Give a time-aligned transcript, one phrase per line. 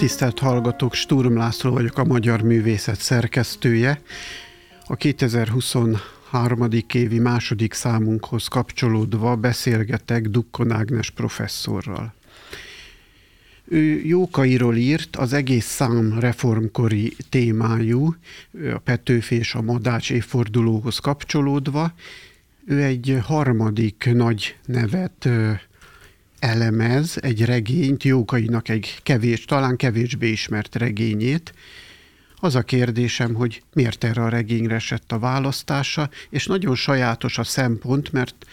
[0.00, 4.00] Tisztelt hallgatók, Sturm László vagyok, a Magyar Művészet szerkesztője.
[4.86, 6.68] A 2023.
[6.92, 12.14] évi második számunkhoz kapcsolódva beszélgetek Dukkon Ágnes professzorral.
[13.64, 18.14] Ő Jókairól írt, az egész szám reformkori témájú,
[18.74, 21.92] a Petőfi és a Madács évfordulóhoz kapcsolódva.
[22.66, 25.28] Ő egy harmadik nagy nevet
[26.40, 31.54] elemez egy regényt, Jókainak egy kevés, talán kevésbé ismert regényét.
[32.36, 37.44] Az a kérdésem, hogy miért erre a regényre esett a választása, és nagyon sajátos a
[37.44, 38.46] szempont, mert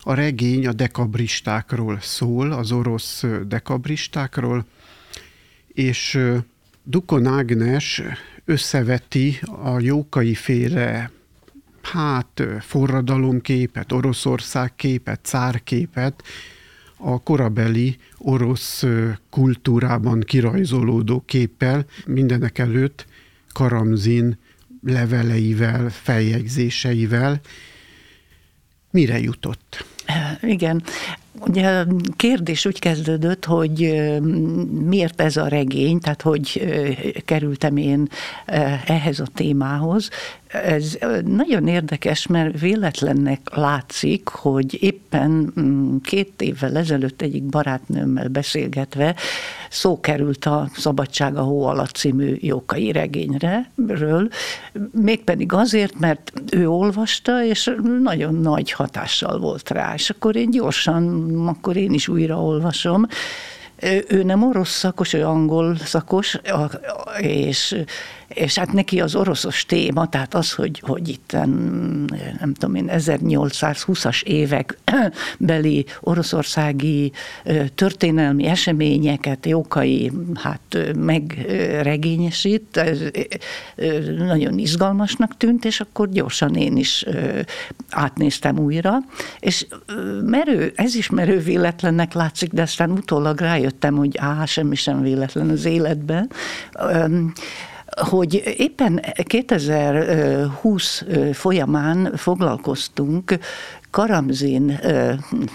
[0.00, 4.66] a regény a dekabristákról szól, az orosz dekabristákról,
[5.72, 6.18] és
[6.82, 8.02] Dukon Ágnes
[8.44, 11.10] összeveti a jókai féle
[11.82, 16.22] hát forradalomképet, Oroszország képet, cárképet,
[17.02, 18.84] a korabeli orosz
[19.30, 23.06] kultúrában kirajzolódó képpel, mindenek előtt
[23.52, 24.38] Karamzin
[24.82, 27.40] leveleivel, feljegyzéseivel.
[28.90, 29.84] Mire jutott?
[30.42, 30.82] Igen,
[31.46, 34.02] Ugye a kérdés úgy kezdődött, hogy
[34.88, 36.62] miért ez a regény, tehát hogy
[37.24, 38.08] kerültem én
[38.86, 40.08] ehhez a témához.
[40.52, 49.14] Ez nagyon érdekes, mert véletlennek látszik, hogy éppen mm, két évvel ezelőtt egyik barátnőmmel beszélgetve
[49.70, 54.28] szó került a Szabadság a hó alatt című Jókai regényről,
[54.92, 61.30] mégpedig azért, mert ő olvasta, és nagyon nagy hatással volt rá, és akkor én gyorsan
[61.48, 63.06] akkor én is újra olvasom.
[64.08, 66.38] Ő nem orosz szakos, ő angol szakos,
[67.20, 67.84] és
[68.34, 71.32] és hát neki az oroszos téma, tehát az, hogy, hogy itt
[72.40, 74.78] nem tudom én, 1820-as évek
[75.38, 77.12] beli oroszországi
[77.74, 82.80] történelmi eseményeket Jókai hát megregényesít,
[84.18, 87.04] nagyon izgalmasnak tűnt, és akkor gyorsan én is
[87.90, 88.98] átnéztem újra,
[89.40, 89.66] és
[90.24, 95.50] merő, ez is merő véletlennek látszik, de aztán utólag rájöttem, hogy á, semmi sem véletlen
[95.50, 96.30] az életben
[97.96, 103.38] hogy éppen 2020 folyamán foglalkoztunk
[103.90, 104.80] Karamzin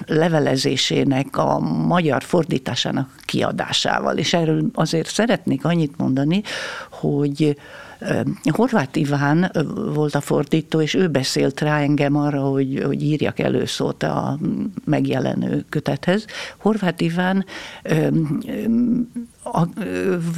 [0.06, 6.42] levelezésének a magyar fordításának kiadásával, és erről azért szeretnék annyit mondani,
[6.92, 7.58] hogy
[8.44, 9.52] Horváth Iván
[9.94, 14.40] volt a fordító, és ő beszélt rá engem arra, hogy, hogy írjak előszót a
[14.86, 16.26] megjelenő kötethez.
[16.58, 17.46] Horváth Iván
[19.44, 19.68] a,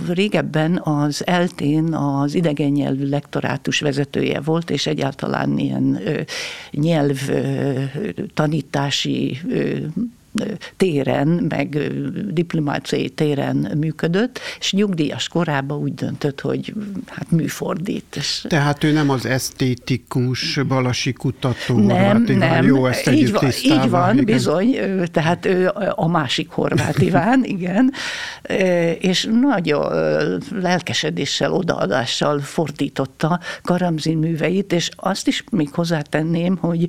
[0.07, 5.99] régebben az eltén az idegen nyelvű lektorátus vezetője volt, és egyáltalán ilyen
[6.71, 7.29] nyelv
[8.33, 9.39] tanítási
[10.77, 11.77] téren, meg
[12.33, 16.73] diplomáciai téren működött, és nyugdíjas korában úgy döntött, hogy
[17.05, 18.15] hát műfordít.
[18.15, 23.89] És Tehát ő nem az esztétikus balasi kutató nem, nem, jó, ezt így van, így
[23.89, 24.25] van igen.
[24.25, 24.77] bizony,
[25.11, 27.93] tehát ő a másik Horváth Iván, igen,
[28.99, 29.91] és nagyon
[30.61, 36.87] lelkesedéssel, odaadással fordította Karamzin műveit, és azt is még hozzátenném, hogy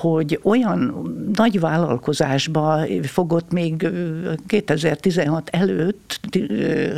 [0.00, 3.88] hogy olyan nagy vállalkozásba fogott még
[4.46, 6.20] 2016 előtt,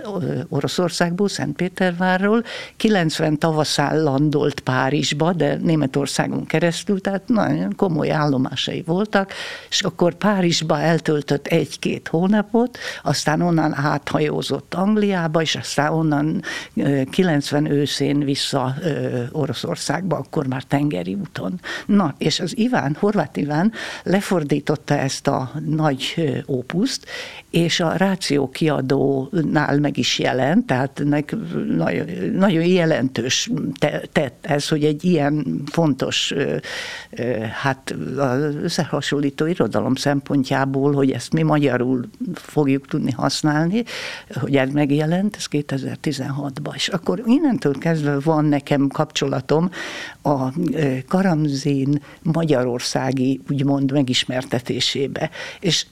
[0.48, 2.44] Oroszországból, Szentpétervárról,
[2.76, 9.32] 90 tavaszán landolt Párizsba, de Németországon keresztül, tehát nagyon komoly állomásai voltak,
[9.68, 16.42] és akkor Párizsba eltöltött egy-két hónapot, azt aztán onnan áthajózott Angliába, és aztán onnan
[17.10, 18.74] 90 őszén vissza
[19.32, 21.60] Oroszországba, akkor már tengeri úton.
[21.86, 23.72] Na, és az Iván, Horváth Iván
[24.02, 27.06] lefordította ezt a nagy ópuszt,
[27.50, 33.50] és a Ráció kiadónál meg is jelent, tehát nagyon, nagyon jelentős
[34.12, 36.34] tett ez, hogy egy ilyen fontos,
[37.62, 43.84] hát az összehasonlító irodalom szempontjából, hogy ezt mi magyarul fogjuk tudni használni,
[44.40, 46.74] hogy ez megjelent, ez 2016-ban.
[46.74, 49.70] És akkor innentől kezdve van nekem kapcsolatom
[50.22, 50.52] a
[51.08, 55.30] Karamzin magyarországi, úgymond megismertetésébe.
[55.60, 55.86] És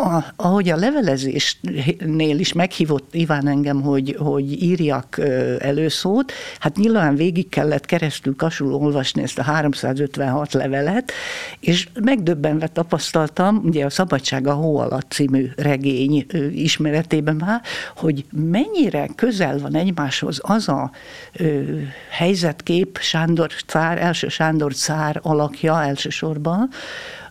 [0.00, 5.20] a, ahogy a levelezésnél is meghívott Iván engem, hogy, hogy írjak
[5.58, 11.12] előszót, hát nyilván végig kellett keresztül kasul olvasni ezt a 356 levelet,
[11.60, 17.62] és megdöbbenve tapasztaltam, ugye a Szabadság a hó alatt című regény ismeretében már,
[17.96, 20.90] hogy mennyire közel van egymáshoz az a
[21.32, 21.62] ö,
[22.10, 26.70] helyzetkép Sándor cár, első Sándor cár alakja elsősorban,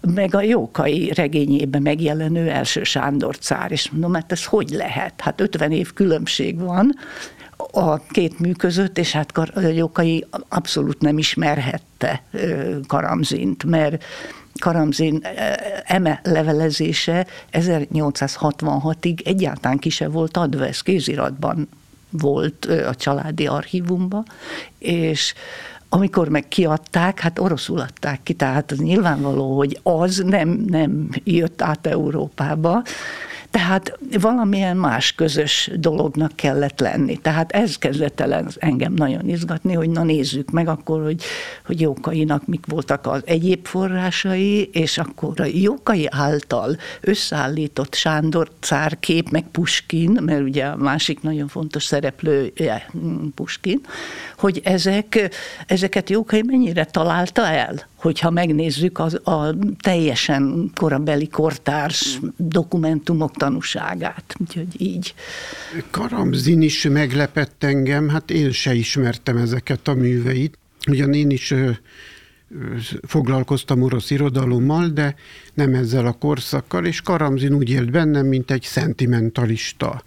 [0.01, 5.21] meg a Jókai regényében megjelenő első Sándor cár, és mondom, hát ez hogy lehet?
[5.21, 6.95] Hát 50 év különbség van,
[7.71, 9.31] a két mű között, és hát
[9.73, 12.23] Jókai abszolút nem ismerhette
[12.87, 14.03] Karamzint, mert
[14.59, 15.27] Karamzin
[15.83, 21.69] eme levelezése 1866-ig egyáltalán ki se volt adva, ez kéziratban
[22.09, 24.25] volt a családi archívumban,
[24.77, 25.33] és
[25.89, 31.61] amikor meg kiadták, hát oroszul adták ki, tehát az nyilvánvaló, hogy az nem, nem jött
[31.61, 32.83] át Európába,
[33.57, 37.17] tehát valamilyen más közös dolognak kellett lenni.
[37.17, 41.23] Tehát ez kezdett el engem nagyon izgatni, hogy na nézzük meg akkor, hogy,
[41.65, 49.29] hogy Jókainak mik voltak az egyéb forrásai, és akkor a Jókai által összeállított Sándor cárkép,
[49.29, 52.89] meg Puskin, mert ugye a másik nagyon fontos szereplője
[53.35, 53.81] Puskin,
[54.37, 55.29] hogy ezek,
[55.67, 57.85] ezeket Jókai mennyire találta el?
[57.97, 64.35] Hogyha megnézzük az, a teljesen korabeli kortárs dokumentumok tanúságát.
[64.39, 65.13] Úgyhogy így.
[65.89, 70.57] Karamzin is meglepett engem, hát én se ismertem ezeket a műveit.
[70.87, 71.53] Ugyan én is
[73.07, 75.15] foglalkoztam orosz irodalommal, de
[75.53, 80.03] nem ezzel a korszakkal, és Karamzin úgy élt bennem, mint egy szentimentalista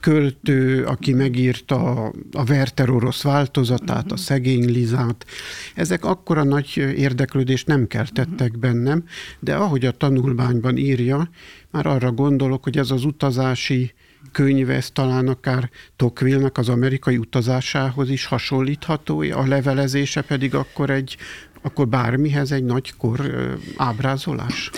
[0.00, 5.26] költő, aki megírta a Werther orosz változatát, a Szegény Lizát.
[5.74, 9.04] Ezek akkora nagy érdeklődést nem keltettek bennem,
[9.38, 11.30] de ahogy a tanulmányban írja,
[11.70, 13.92] már arra gondolok, hogy ez az utazási
[14.32, 21.16] könyve, ez talán akár Tocqueville-nak az amerikai utazásához is hasonlítható, a levelezése pedig akkor egy
[21.62, 23.20] akkor bármihez egy nagykor
[23.76, 24.70] ábrázolás?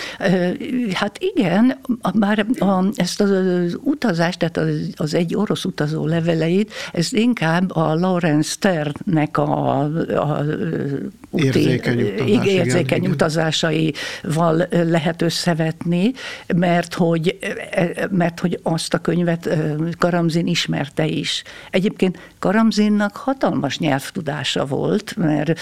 [0.93, 1.79] Hát igen,
[2.13, 7.75] bár a, ezt az, az utazást, tehát az, az egy orosz utazó leveleit, ez inkább
[7.75, 10.45] a Lawrence Sternnek a, a
[11.29, 16.11] úti, érzékeny, utazás, érzékeny igen, utazásaival lehet összevetni,
[16.55, 17.37] mert hogy,
[18.09, 19.49] mert hogy azt a könyvet
[19.97, 21.43] Karamzin ismerte is.
[21.69, 25.59] Egyébként Karamzinnak hatalmas nyelvtudása volt, mert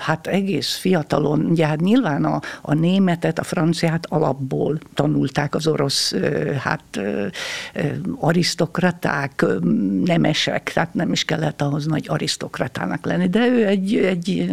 [0.00, 5.66] hát hát egész fiatalon, ugye hát nyilván a, a németet, a franciát alapból tanulták az
[5.66, 6.14] orosz
[6.58, 7.00] hát
[8.18, 9.44] arisztokraták,
[10.04, 14.50] nemesek, tehát nem is kellett ahhoz nagy arisztokratának lenni, de ő egy, egy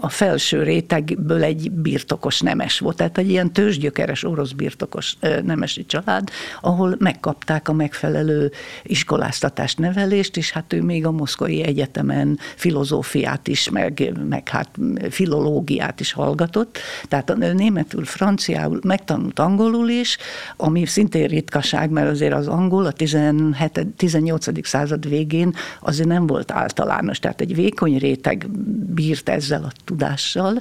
[0.00, 6.28] a felső rétegből egy birtokos nemes volt, tehát egy ilyen tőzsgyökeres orosz birtokos nemesi család,
[6.60, 8.50] ahol megkapták a megfelelő
[8.82, 14.68] iskoláztatást, nevelést, és hát ő még a Moszkvai Egyetemen filozófiát is, meg, meg hát
[15.10, 16.78] filológiát is hallgatott,
[17.08, 20.18] tehát a németül, franciául megtanult angolul is,
[20.56, 24.66] ami szintén ritkaság, mert azért az angol a 17, 18.
[24.66, 28.50] század végén azért nem volt általános, tehát egy vékony réteg
[28.94, 30.60] bírt ezzel a tudással,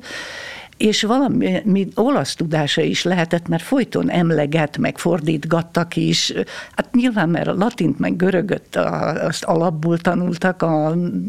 [0.82, 6.34] és valami mi, olasz tudása is lehetett, mert folyton emleget, meg fordítgattak is.
[6.76, 10.88] Hát nyilván, mert a latint, meg görögöt azt alapból tanultak a,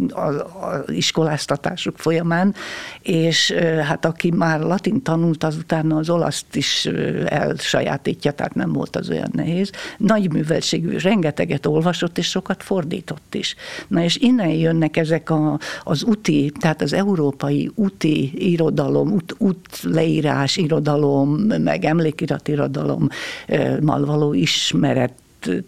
[0.09, 2.55] a, a iskoláztatásuk folyamán,
[3.03, 6.89] és hát aki már latin tanult, azután az olaszt is
[7.25, 9.71] elsajátítja, tehát nem volt az olyan nehéz.
[9.99, 13.55] Nagy műveltségű, rengeteget olvasott, és sokat fordított is.
[13.89, 20.57] Na és innen jönnek ezek a, az úti, tehát az európai úti irodalom, út, útleírás,
[20.57, 21.31] irodalom,
[21.63, 25.13] meg emlékiratirodalommal való ismeret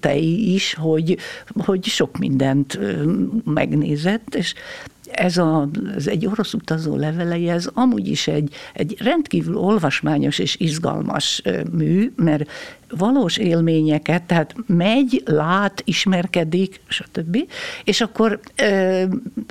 [0.00, 1.19] tei is, hogy,
[1.54, 2.78] hogy sok mindent
[3.45, 4.54] megnézett, és
[5.14, 10.56] ez a, az egy orosz utazó levelei, ez amúgy is egy, egy rendkívül olvasmányos és
[10.56, 12.50] izgalmas mű, mert
[12.97, 17.37] valós élményeket, tehát megy, lát, ismerkedik, stb.
[17.85, 18.40] És akkor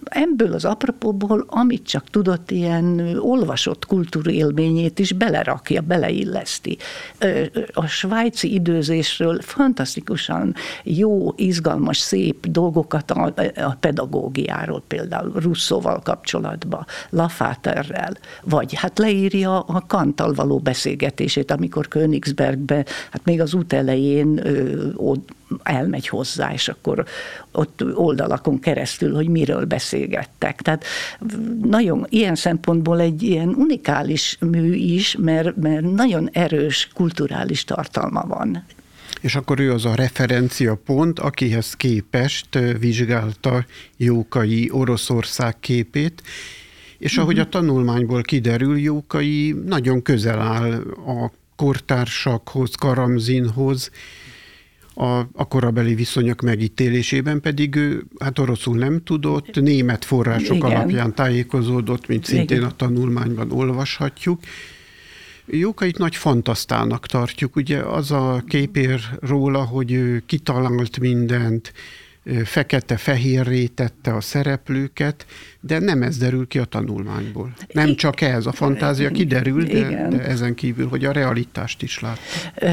[0.03, 6.77] ebből az apropóból, amit csak tudott, ilyen olvasott kultúrélményét is belerakja, beleilleszti.
[7.73, 18.17] A svájci időzésről fantasztikusan jó, izgalmas, szép dolgokat a, a pedagógiáról, például Russzóval kapcsolatba, Lafaterrel,
[18.43, 25.13] vagy hát leírja a Kantal való beszélgetését, amikor Königsbergbe, hát még az út elején ö,
[25.63, 27.05] elmegy hozzá, és akkor
[27.51, 30.61] ott oldalakon keresztül, hogy miről beszélgettek.
[30.61, 30.83] Tehát
[31.63, 38.63] nagyon ilyen szempontból egy ilyen unikális mű is, mert, mert nagyon erős kulturális tartalma van
[39.23, 43.65] és akkor ő az a referencia pont, akihez képest vizsgálta
[43.97, 46.21] Jókai Oroszország képét,
[46.97, 50.71] és ahogy a tanulmányból kiderül, Jókai nagyon közel áll
[51.05, 53.91] a kortársakhoz, Karamzinhoz,
[54.93, 60.71] a, a korabeli viszonyok megítélésében pedig ő hát oroszul nem tudott, német források Igen.
[60.71, 62.69] alapján tájékozódott, mint szintén Igen.
[62.69, 64.39] a tanulmányban olvashatjuk,
[65.45, 67.55] Jókait nagy fantasztának tartjuk.
[67.55, 71.73] Ugye az a képér róla, hogy ő kitalált mindent,
[72.43, 75.25] fekete-fehérré tette a szereplőket,
[75.59, 77.53] de nem ez derül ki a tanulmányból.
[77.73, 82.19] Nem csak ez, a fantázia kiderül, de, de ezen kívül, hogy a realitást is lát.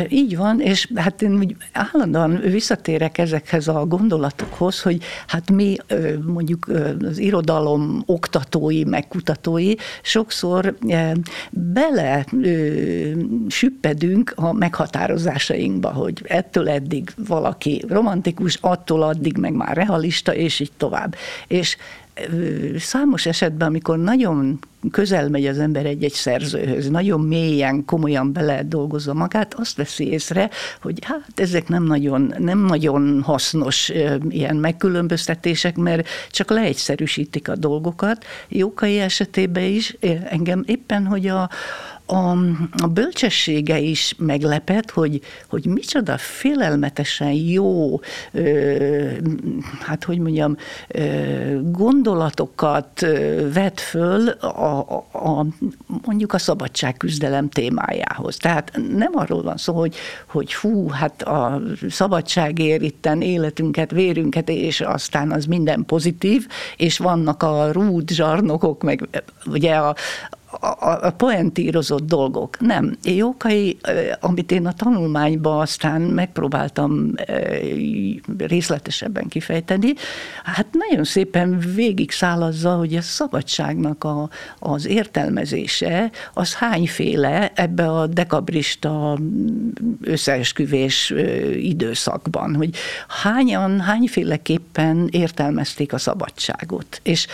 [0.09, 5.76] Így van, és hát én úgy állandóan visszatérek ezekhez a gondolatokhoz, hogy hát mi
[6.26, 10.76] mondjuk az irodalom oktatói, megkutatói sokszor
[11.50, 12.26] bele
[13.49, 20.73] süppedünk a meghatározásainkba, hogy ettől eddig valaki romantikus, attól addig meg már realista, és így
[20.76, 21.16] tovább.
[21.47, 21.76] És
[22.78, 24.59] számos esetben, amikor nagyon
[24.90, 30.50] közel megy az ember egy-egy szerzőhöz, nagyon mélyen, komolyan bele dolgozza magát, azt veszi észre,
[30.82, 33.92] hogy hát ezek nem nagyon, nem nagyon hasznos
[34.28, 38.25] ilyen megkülönböztetések, mert csak leegyszerűsítik a dolgokat.
[38.49, 41.50] Jókai esetében is engem éppen, hogy a,
[42.11, 42.31] a,
[42.83, 48.00] a bölcsessége is meglepett, hogy, hogy micsoda félelmetesen jó,
[48.33, 49.11] ö,
[49.81, 50.57] hát hogy mondjam,
[50.88, 51.00] ö,
[51.62, 53.07] gondolatokat
[53.52, 55.47] vet föl a, a, a,
[56.05, 58.37] mondjuk a szabadságküzdelem témájához.
[58.37, 59.95] Tehát nem arról van szó, hogy,
[60.26, 67.43] hogy hú, hát a szabadságért itten életünket, vérünket, és aztán az minden pozitív, és vannak
[67.43, 69.09] a rúd zsarnokok, meg
[69.47, 69.95] ugye a,
[70.50, 72.61] a, a poentírozott dolgok.
[72.61, 72.97] Nem.
[73.02, 73.78] Jókai,
[74.21, 77.14] amit én a tanulmányban aztán megpróbáltam
[78.38, 79.92] részletesebben kifejteni,
[80.45, 84.28] hát nagyon szépen végig szálazza, hogy a szabadságnak a,
[84.59, 89.19] az értelmezése, az hányféle ebbe a dekabrista
[90.02, 91.14] összeesküvés
[91.54, 92.75] időszakban, hogy
[93.23, 97.00] hányan, hányféleképpen értelmezték a szabadságot.
[97.02, 97.26] És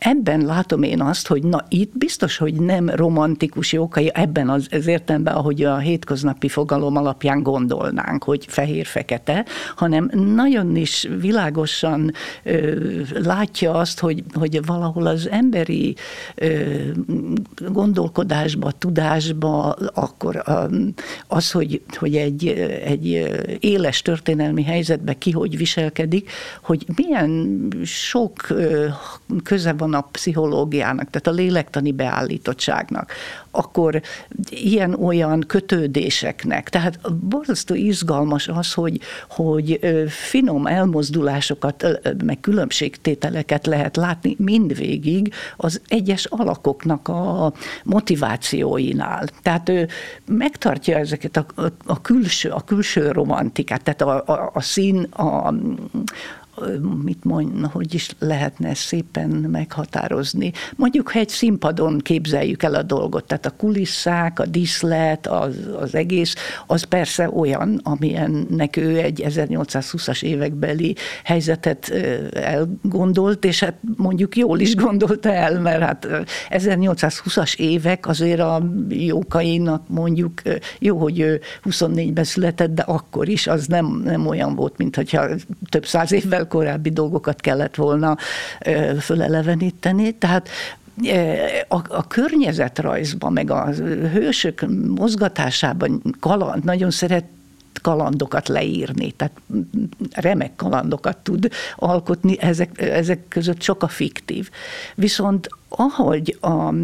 [0.00, 4.86] Ebben látom én azt, hogy na itt biztos, hogy nem romantikus jókai ebben az, az
[4.86, 9.44] értelemben, ahogy a hétköznapi fogalom alapján gondolnánk, hogy fehér-fekete,
[9.76, 12.76] hanem nagyon is világosan ö,
[13.22, 15.96] látja azt, hogy, hogy valahol az emberi
[16.34, 16.64] ö,
[17.68, 20.42] gondolkodásba, tudásba, akkor
[21.26, 22.46] az, hogy, hogy egy,
[22.84, 23.30] egy
[23.60, 26.30] éles történelmi helyzetbe ki hogy viselkedik,
[26.62, 28.46] hogy milyen sok
[29.42, 33.12] köze van a pszichológiának, tehát a lélektani beállítottságnak,
[33.50, 34.02] akkor
[34.50, 36.68] ilyen-olyan kötődéseknek.
[36.68, 41.86] Tehát borzasztó izgalmas az, hogy, hogy finom elmozdulásokat,
[42.24, 47.52] meg különbségtételeket lehet látni mindvégig az egyes alakoknak a
[47.84, 49.28] motivációinál.
[49.42, 49.88] Tehát ő
[50.26, 51.46] megtartja ezeket a,
[51.86, 55.54] a külső, a külső romantikát, tehát a, a, a szín, a,
[57.04, 60.52] mit mond, hogy is lehetne szépen meghatározni.
[60.76, 65.94] Mondjuk, ha egy színpadon képzeljük el a dolgot, tehát a kulisszák, a diszlet, az, az
[65.94, 66.34] egész,
[66.66, 71.88] az persze olyan, amilyennek ő egy 1820-as évekbeli helyzetet
[72.32, 76.08] elgondolt, és hát mondjuk jól is gondolta el, mert hát
[76.50, 80.42] 1820-as évek azért a jókainak mondjuk,
[80.78, 85.28] jó, hogy ő 24-ben született, de akkor is az nem, nem olyan volt, mint hogyha
[85.68, 88.16] több száz évvel korábbi dolgokat kellett volna
[89.00, 90.12] föleleveníteni.
[90.12, 90.48] Tehát
[91.68, 93.66] a, a környezetrajzban, meg a
[94.12, 94.66] hősök
[94.96, 97.24] mozgatásában kaland, nagyon szeret
[97.82, 99.40] kalandokat leírni, tehát
[100.12, 104.50] remek kalandokat tud alkotni, ezek, ezek között sok a fiktív.
[104.94, 106.74] Viszont ahogy a,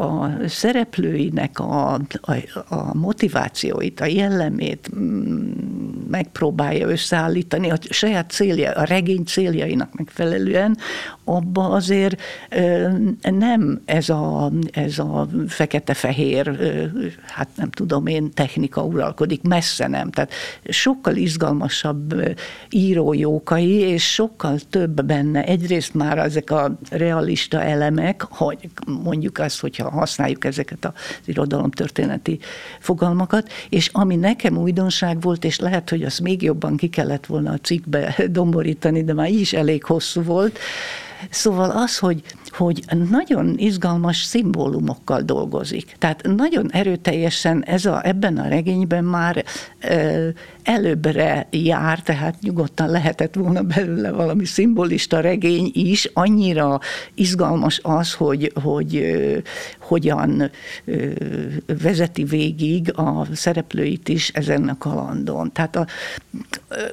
[0.00, 2.34] a szereplőinek a, a,
[2.68, 5.52] a motivációit, a jellemét mm,
[6.10, 10.76] megpróbálja összeállítani a saját célja, a regény céljainak megfelelően,
[11.24, 12.22] abba azért
[13.20, 16.58] nem ez a, ez a fekete-fehér,
[17.26, 20.10] hát nem tudom én, technika uralkodik, messze nem.
[20.10, 20.32] Tehát
[20.68, 22.14] sokkal izgalmasabb
[22.70, 25.44] írójókai, és sokkal több benne.
[25.44, 28.68] Egyrészt már ezek a realista elemek, hogy
[29.02, 30.92] mondjuk azt, hogyha használjuk ezeket az
[31.24, 32.38] irodalomtörténeti
[32.78, 37.52] fogalmakat, és ami nekem újdonság volt, és lehet, hogy azt még jobban ki kellett volna
[37.52, 40.58] a cikkbe domborítani, de már így is elég hosszú volt,
[41.30, 45.94] Szóval az, hogy, hogy nagyon izgalmas szimbólumokkal dolgozik.
[45.98, 49.44] Tehát nagyon erőteljesen ez a, ebben a regényben már
[49.80, 50.28] ö,
[50.62, 56.80] előbbre jár, tehát nyugodtan lehetett volna belőle valami szimbolista regény is, annyira
[57.14, 59.38] izgalmas az, hogy, hogy ö,
[59.78, 60.50] hogyan
[60.84, 61.06] ö,
[61.82, 65.52] vezeti végig a szereplőit is ezen a kalandon.
[65.52, 65.86] Tehát a,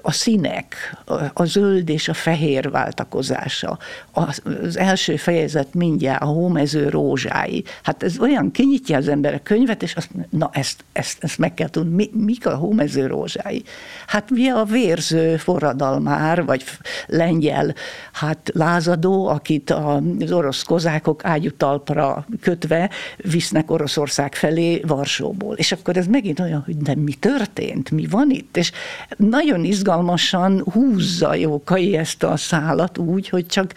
[0.01, 0.98] a színek,
[1.34, 3.77] a zöld és a fehér váltakozása,
[4.25, 7.63] az első fejezet mindjárt a hómező rózsái.
[7.83, 11.38] Hát ez olyan kinyitja az ember a könyvet, és azt mondja, na ezt, ezt, ezt
[11.38, 11.95] meg kell tudni.
[11.95, 13.63] Mi, mik a hómező rózsái?
[14.07, 16.63] Hát mi a vérző forradalmár, vagy
[17.07, 17.74] lengyel
[18.12, 25.55] hát lázadó, akit az orosz kozákok ágyutalpra kötve visznek Oroszország felé Varsóból.
[25.55, 28.57] És akkor ez megint olyan, hogy de mi történt, mi van itt?
[28.57, 28.71] És
[29.17, 33.74] nagyon izgalmasan húzza Jókai ezt a szálat úgy, hogy csak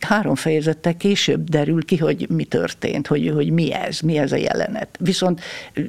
[0.00, 4.36] három fejezettel később derül ki, hogy mi történt, hogy, hogy mi ez, mi ez a
[4.36, 4.88] jelenet.
[5.00, 5.40] Viszont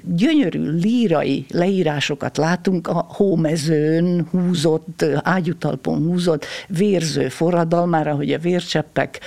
[0.03, 9.19] gyönyörű lírai leírásokat látunk a hómezőn húzott, ágyutalpon húzott vérző forradalmára, hogy a vércseppek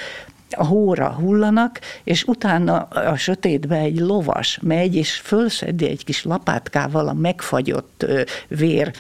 [0.53, 7.09] a hóra hullanak, és utána a sötétbe egy lovas megy, és fölszedi egy kis lapátkával
[7.09, 8.07] a megfagyott
[8.49, 8.93] vér,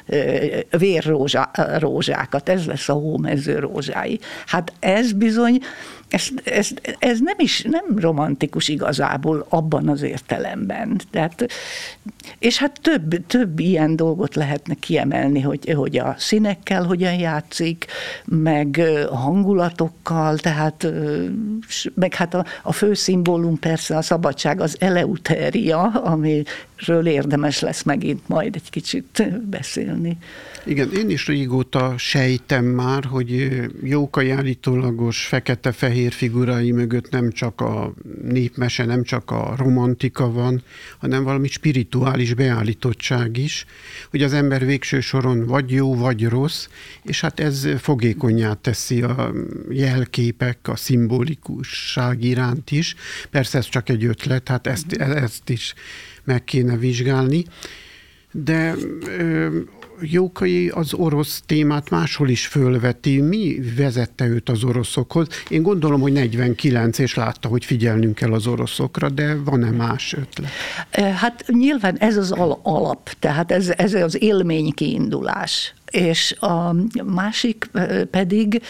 [0.78, 2.48] vérrózsákat.
[2.48, 4.20] Ez lesz a hómező rózsái.
[4.46, 5.60] Hát ez bizony
[6.12, 11.00] ez, ez, ez nem is nem romantikus igazából abban az értelemben.
[11.10, 11.46] Tehát,
[12.38, 17.86] és hát több, több ilyen dolgot lehetne kiemelni, hogy, hogy a színekkel hogyan játszik,
[18.24, 20.86] meg a hangulatokkal, tehát
[21.94, 28.28] meg hát a, a fő szimbólum persze a szabadság, az eleuteria, amiről érdemes lesz megint
[28.28, 30.16] majd egy kicsit beszélni.
[30.64, 37.94] Igen, én is régóta sejtem már, hogy Jókai állítólagos fekete-fehér figurai mögött nem csak a
[38.22, 40.62] népmese, nem csak a romantika van,
[40.98, 43.64] hanem valami spirituális beállítottság is,
[44.10, 46.68] hogy az ember végső soron vagy jó, vagy rossz,
[47.02, 49.32] és hát ez fogékonyá teszi a
[49.70, 52.94] jelképek, a szimbolikusság iránt is.
[53.30, 55.74] Persze ez csak egy ötlet, hát ezt, ezt is
[56.24, 57.44] meg kéne vizsgálni.
[58.32, 58.74] De
[59.18, 59.58] ö,
[60.02, 63.20] Jókai az orosz témát máshol is fölveti.
[63.20, 65.26] Mi vezette őt az oroszokhoz?
[65.48, 70.50] Én gondolom, hogy 49, és látta, hogy figyelnünk kell az oroszokra, de van-e más ötlet?
[71.14, 72.30] Hát nyilván ez az
[72.62, 75.74] alap, tehát ez, ez az élmény kiindulás.
[75.90, 77.70] És a másik
[78.10, 78.62] pedig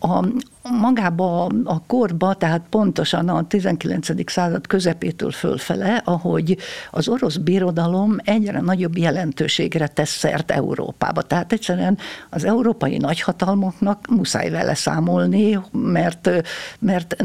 [0.00, 0.24] a,
[0.62, 4.30] magába a korba, tehát pontosan a 19.
[4.30, 6.56] század közepétől fölfele, ahogy
[6.90, 11.22] az orosz birodalom egyre nagyobb jelentőségre tesz szert Európába.
[11.22, 11.98] Tehát egyszerűen
[12.30, 16.30] az európai nagyhatalmaknak muszáj vele számolni, mert,
[16.78, 17.16] mert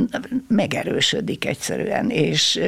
[0.47, 2.59] megerősödik egyszerűen, és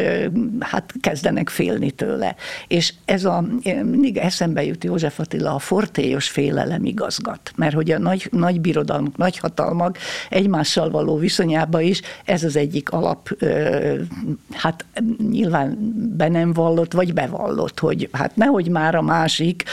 [0.60, 2.36] hát kezdenek félni tőle.
[2.68, 8.00] És ez a, mindig eszembe jut József Attila, a fortélyos félelem igazgat, mert hogy a
[8.00, 9.87] nagy, nagy birodalmak, nagy hatalmak
[10.30, 13.30] egymás egymással való viszonyába is, ez az egyik alap,
[14.52, 14.86] hát
[15.30, 15.78] nyilván
[16.18, 19.64] be nem vallott, vagy bevallott, hogy hát nehogy már a másik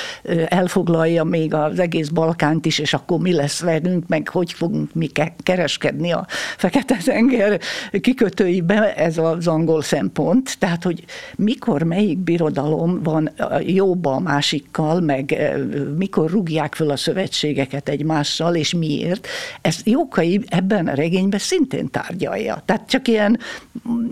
[0.49, 5.11] elfoglalja még az egész Balkánt is, és akkor mi lesz velünk, meg hogy fogunk mi
[5.43, 7.61] kereskedni a Fekete-tenger
[8.01, 10.59] kikötőibe, ez az angol szempont.
[10.59, 11.05] Tehát, hogy
[11.37, 15.55] mikor melyik birodalom van jóba a másikkal, meg
[15.97, 19.27] mikor rúgják föl a szövetségeket egymással, és miért.
[19.61, 20.04] Ez Jókai
[20.51, 22.63] ebben ebben a regényben szintén tárgyalja.
[22.65, 23.39] Tehát csak ilyen,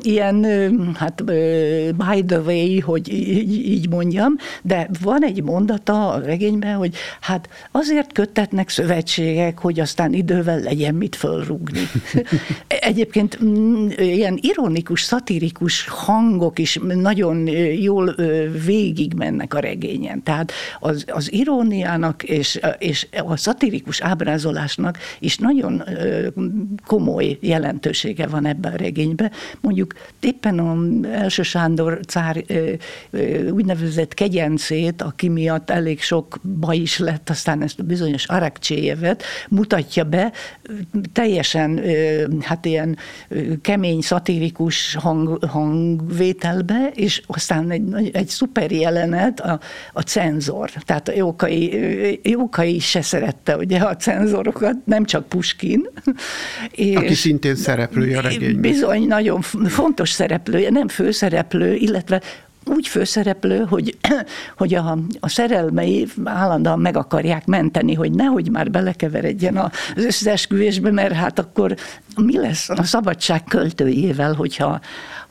[0.03, 0.45] ilyen
[0.95, 1.25] hát
[1.95, 7.49] by the way, hogy így, így mondjam, de van egy mondata a regényben, hogy hát
[7.71, 11.89] azért köttetnek szövetségek, hogy aztán idővel legyen mit fölrúgni.
[12.67, 17.47] Egyébként mm, ilyen ironikus, szatirikus hangok is nagyon
[17.81, 18.15] jól
[18.65, 20.23] végig mennek a regényen.
[20.23, 28.47] Tehát az, az iróniának és, és a szatirikus ábrázolásnak is nagyon nagyon komoly jelentősége van
[28.47, 29.31] ebben a regényben.
[29.61, 30.77] Mondjuk éppen a
[31.13, 32.45] első Sándor cár
[33.51, 40.05] úgynevezett kegyencét, aki miatt elég sok baj is lett, aztán ezt a bizonyos Arakcséjevet mutatja
[40.05, 40.33] be,
[41.13, 41.81] teljesen
[42.41, 42.97] hát ilyen
[43.61, 49.61] kemény, szatirikus hang, hangvételbe, és aztán egy, egy szuper jelenet a,
[49.93, 50.71] a cenzor.
[50.71, 55.29] Tehát a Jókai, Jókai se szerette ugye a cenzorokat, nem csak
[55.63, 55.89] Puskin.
[56.71, 58.61] És Aki szintén szereplője a regényben.
[58.61, 62.21] Bizony, nagyon fontos szereplője, nem főszereplő, illetve
[62.65, 63.97] úgy főszereplő, hogy,
[64.57, 71.15] hogy a, a szerelmei állandóan meg akarják menteni, hogy nehogy már belekeveredjen az összeesküvésbe, mert
[71.15, 71.75] hát akkor
[72.17, 74.81] mi lesz a szabadság költőjével, hogyha,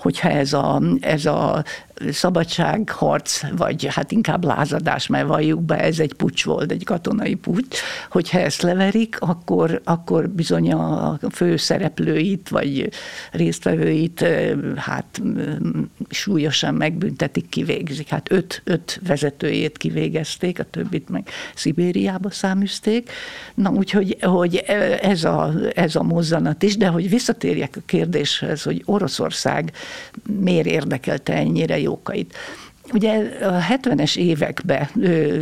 [0.01, 1.63] hogyha ez a, ez a
[2.09, 7.79] szabadságharc, vagy hát inkább lázadás, mert valljuk be, ez egy pucs volt, egy katonai pucs,
[8.09, 12.89] hogyha ezt leverik, akkor, akkor bizony a főszereplőit, vagy
[13.31, 14.25] résztvevőit
[14.75, 15.21] hát
[16.09, 18.09] súlyosan megbüntetik, kivégzik.
[18.09, 23.09] Hát öt, öt vezetőjét kivégezték, a többit meg Szibériába száműzték.
[23.53, 24.55] Na úgyhogy hogy
[25.01, 29.71] ez, a, ez a mozzanat is, de hogy visszatérjek a kérdéshez, hogy Oroszország
[30.39, 32.35] miért érdekelte ennyire jókait.
[32.93, 35.39] Ugye a 70-es években ö,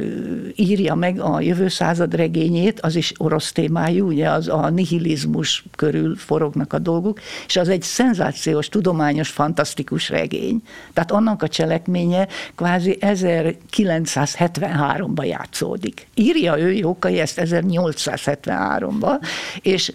[0.56, 6.16] írja meg a jövő század regényét, az is orosz témájú, ugye az a nihilizmus körül
[6.16, 10.62] forognak a dolgok, és az egy szenzációs, tudományos, fantasztikus regény.
[10.94, 16.08] Tehát annak a cselekménye kvázi 1973-ban játszódik.
[16.16, 19.22] Írja ő Jókai ezt 1873-ban,
[19.62, 19.92] és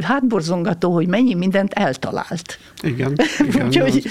[0.00, 2.58] hátborzongató, hogy mennyi mindent eltalált.
[2.82, 3.16] Igen.
[3.48, 4.06] igen, Úgyhogy,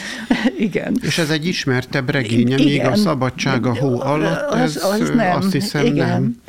[0.57, 0.97] igen.
[1.01, 2.65] És ez egy ismertebb regénye, igen.
[2.65, 5.37] még a Szabadság a hó alatt, ez az, az nem.
[5.37, 6.07] azt hiszem igen.
[6.07, 6.41] nem.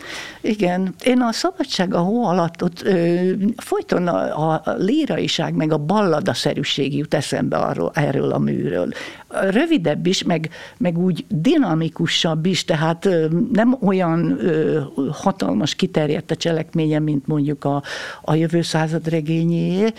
[0.47, 5.79] Igen, én a Szabadság a hó alatt ott ö, folyton a, a líraiság meg a
[5.79, 8.93] balladaszerűség jut eszembe arról, erről a műről.
[9.29, 14.81] Rövidebb is, meg, meg úgy dinamikusabb is, tehát ö, nem olyan ö,
[15.11, 17.83] hatalmas kiterjedt a cselekménye, mint mondjuk a,
[18.23, 19.93] a jövő század regényé,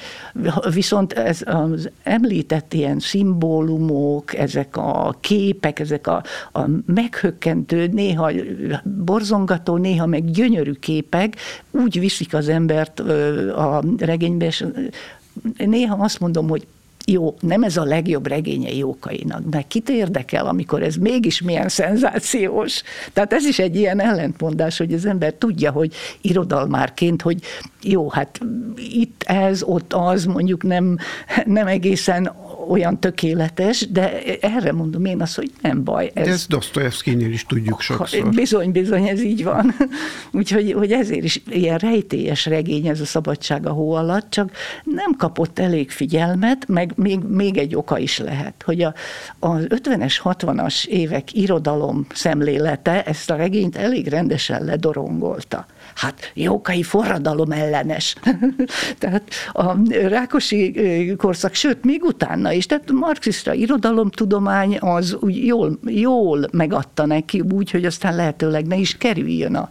[0.73, 8.31] viszont ez az említett ilyen szimbólumok, ezek a képek, ezek a, a meghökkentő, néha
[8.83, 11.36] borzongató, néha meg gyönyörű képek
[11.71, 13.00] úgy viszik az embert
[13.50, 14.65] a regénybe, és
[15.58, 16.67] néha azt mondom, hogy
[17.10, 22.82] jó, nem ez a legjobb regénye Jókainak, de kit érdekel, amikor ez mégis milyen szenzációs.
[23.13, 27.39] Tehát ez is egy ilyen ellentmondás, hogy az ember tudja, hogy irodalmárként, hogy
[27.84, 28.39] jó, hát
[28.89, 30.97] itt ez, ott az, mondjuk nem,
[31.45, 32.32] nem egészen
[32.67, 36.12] olyan tökéletes, de erre mondom én azt, hogy nem baj.
[36.13, 38.30] Ez, de ezt Dostoyevsky-nél is tudjuk sokszor.
[38.30, 39.75] Bizony, bizony, ez így van.
[40.32, 44.51] Úgyhogy hogy ezért is ilyen rejtélyes regény ez a szabadság a hó alatt, csak
[44.84, 48.93] nem kapott elég figyelmet, meg még, még egy oka is lehet, hogy a,
[49.39, 55.65] az 50-es, 60-as évek irodalom szemlélete ezt a regényt elég rendesen ledorongolta
[55.97, 58.15] hát jókai forradalom ellenes.
[58.99, 60.75] tehát a Rákosi
[61.17, 67.71] korszak, sőt, még utána is, tehát marxista irodalomtudomány az úgy jól, jól megadta neki úgy,
[67.71, 69.69] hogy aztán lehetőleg ne is kerüljön a,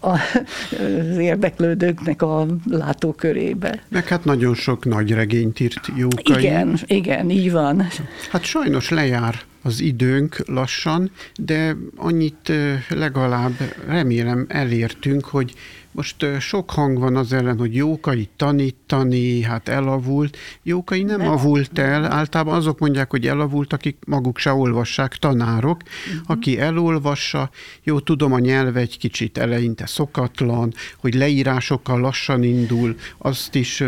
[0.00, 3.82] a, az érdeklődőknek a látókörébe.
[3.88, 6.42] Meg hát nagyon sok nagy regényt írt Jókai.
[6.42, 7.86] Igen, igen, így van.
[8.30, 12.52] Hát sajnos lejár az időnk lassan, de annyit
[12.88, 15.54] legalább remélem elértünk, hogy
[15.98, 20.36] most sok hang van az ellen, hogy Jókai tanítani, hát elavult.
[20.62, 25.82] Jókai nem, nem avult el, általában azok mondják, hogy elavult, akik maguk se olvassák, tanárok.
[25.82, 26.22] Uh-huh.
[26.26, 27.50] Aki elolvassa,
[27.82, 33.84] jó, tudom, a nyelv egy kicsit eleinte szokatlan, hogy leírásokkal lassan indul, azt is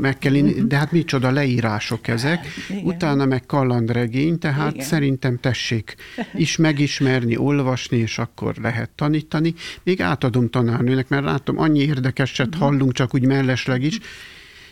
[0.00, 0.66] meg kell, uh-huh.
[0.66, 2.46] de hát micsoda leírások ezek.
[2.70, 2.84] Igen.
[2.84, 4.86] Utána meg kalandregény, tehát Igen.
[4.86, 5.96] szerintem tessék
[6.34, 9.54] is megismerni, olvasni, és akkor lehet tanítani.
[9.82, 12.62] Még átadom tanárnőnek, mert látom, annyi érdekeset uh-huh.
[12.62, 13.98] hallunk, csak úgy mellesleg is.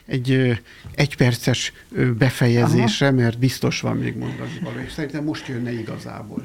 [0.07, 0.61] Egy
[0.95, 1.73] egyperces
[2.19, 3.17] befejezésre, Aha.
[3.17, 6.43] mert biztos van még mondani való, és szerintem most jönne igazából.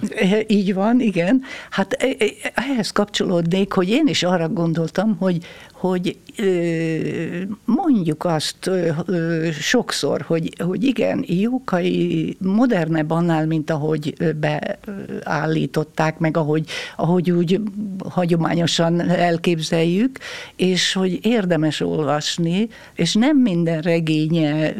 [0.47, 1.41] Így van, igen.
[1.69, 5.45] Hát e, e, ehhez kapcsolódnék, hogy én is arra gondoltam, hogy,
[5.87, 6.17] hogy
[7.65, 8.69] mondjuk azt
[9.59, 17.59] sokszor, hogy, hogy igen, Jókai modernebb annál, mint ahogy beállították, meg ahogy, ahogy úgy
[18.09, 20.19] hagyományosan elképzeljük,
[20.55, 24.73] és hogy érdemes olvasni, és nem minden regénye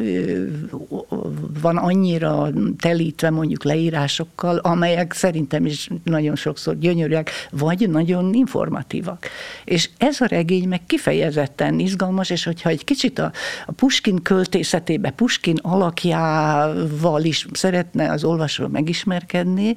[1.60, 9.26] van annyira telítve mondjuk leírásokkal, amelyek szerintem is nagyon sokszor gyönyörűek, vagy nagyon informatívak.
[9.64, 13.32] És ez a regény meg kifejezetten izgalmas, és hogyha egy kicsit a,
[13.66, 19.74] a Puskin költészetébe, Puskin alakjával is szeretne az olvasó megismerkedni,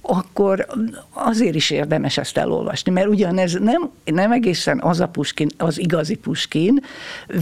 [0.00, 0.66] akkor
[1.12, 6.14] azért is érdemes ezt elolvasni, mert ugyanez nem, nem egészen az a Puskin, az igazi
[6.14, 6.82] Puskin,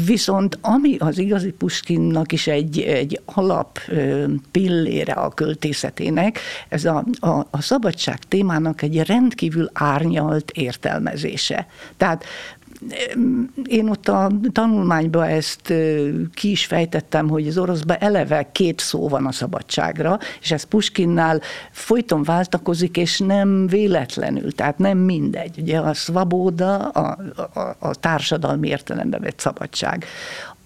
[0.07, 3.79] viszont ami az igazi Puskinnak is egy, egy alap
[4.51, 6.39] pillére a költészetének,
[6.69, 11.67] ez a, a, a szabadság témának egy rendkívül árnyalt értelmezése.
[11.97, 12.25] Tehát
[13.65, 15.73] én ott a tanulmányban ezt
[16.35, 21.41] ki is fejtettem, hogy az oroszban eleve két szó van a szabadságra, és ez Puskinnál
[21.71, 25.59] folyton váltakozik, és nem véletlenül, tehát nem mindegy.
[25.59, 27.19] Ugye a szvabóda a,
[27.55, 30.05] a, a társadalmi értelembe vett szabadság.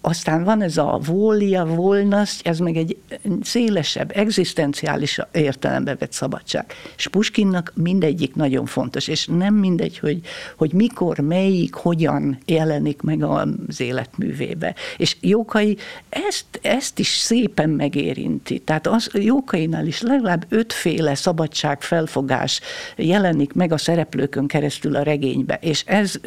[0.05, 2.97] Aztán van ez a volia, volnasz, ez meg egy
[3.43, 6.73] szélesebb, egzisztenciális értelembe vett szabadság.
[6.97, 10.21] És Puskinnak mindegyik nagyon fontos, és nem mindegy, hogy,
[10.57, 14.75] hogy mikor, melyik, hogyan jelenik meg az életművébe.
[14.97, 15.77] És Jókai
[16.09, 18.59] ezt, ezt is szépen megérinti.
[18.59, 22.61] Tehát az Jókainál is legalább ötféle szabadság felfogás
[22.97, 25.59] jelenik meg a szereplőkön keresztül a regénybe.
[25.61, 26.21] És ez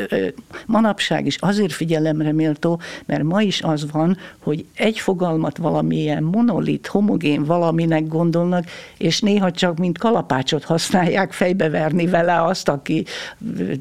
[0.66, 6.88] manapság is azért figyelemre méltó, mert ma is az van, hogy egy fogalmat valamilyen monolit,
[6.88, 8.66] homogén valaminek gondolnak,
[8.98, 13.06] és néha csak mint kalapácsot használják fejbeverni vele azt, aki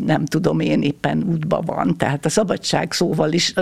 [0.04, 1.96] nem tudom én éppen útba van.
[1.96, 3.54] Tehát a szabadság szóval is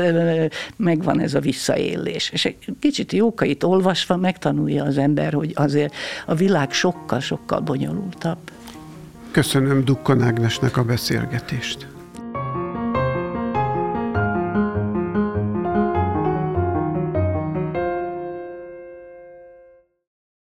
[0.76, 2.30] megvan ez a visszaélés.
[2.30, 5.94] És egy kicsit jókait olvasva megtanulja az ember, hogy azért
[6.26, 8.38] a világ sokkal-sokkal bonyolultabb.
[9.30, 11.91] Köszönöm Dukkan Ágnesnek a beszélgetést.